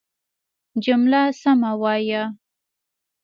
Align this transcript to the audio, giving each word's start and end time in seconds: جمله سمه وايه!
جمله 0.85 1.21
سمه 1.41 1.71
وايه! 1.81 2.23